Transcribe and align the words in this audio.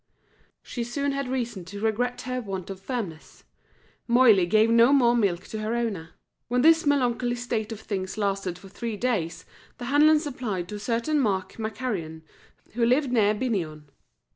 She 0.63 0.83
soon 0.83 1.11
had 1.11 1.27
reason 1.27 1.63
to 1.65 1.79
regret 1.79 2.21
her 2.21 2.41
want 2.41 2.71
of 2.71 2.79
firmness. 2.79 3.43
Moiley 4.09 4.47
gave 4.49 4.71
no 4.71 4.91
more 4.91 5.15
milk 5.15 5.43
to 5.49 5.59
her 5.59 5.75
owner. 5.75 6.15
When 6.47 6.63
this 6.63 6.87
melancholy 6.87 7.35
state 7.35 7.71
of 7.71 7.79
things 7.81 8.17
lasted 8.17 8.57
for 8.57 8.67
three 8.69 8.97
days, 8.97 9.45
the 9.77 9.85
Hanlons 9.93 10.25
applied 10.25 10.69
to 10.69 10.75
a 10.77 10.79
certain 10.79 11.19
Mark 11.19 11.53
McCarrion, 11.59 12.23
who 12.73 12.83
lived 12.83 13.11
near 13.11 13.35
Binion. 13.35 13.83